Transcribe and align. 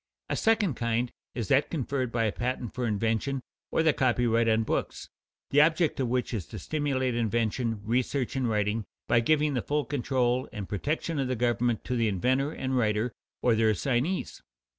A 0.29 0.35
second 0.35 0.73
kind 0.73 1.11
is 1.35 1.47
that 1.49 1.69
conferred 1.69 2.11
by 2.11 2.23
a 2.23 2.31
patent 2.31 2.73
for 2.73 2.87
invention, 2.87 3.43
or 3.69 3.83
the 3.83 3.93
copyright 3.93 4.49
on 4.49 4.63
books, 4.63 5.09
the 5.51 5.61
object 5.61 5.99
of 5.99 6.07
which 6.07 6.33
is 6.33 6.47
to 6.47 6.57
stimulate 6.57 7.13
invention, 7.13 7.81
research, 7.85 8.35
and 8.35 8.49
writing 8.49 8.85
by 9.07 9.19
giving 9.19 9.53
the 9.53 9.61
full 9.61 9.85
control 9.85 10.49
and 10.51 10.67
protection 10.67 11.19
of 11.19 11.27
the 11.27 11.35
government 11.35 11.83
to 11.83 11.95
the 11.95 12.07
inventor 12.07 12.51
and 12.51 12.79
writer 12.79 13.11
or 13.43 13.53
their 13.53 13.69
assignees. 13.69 14.41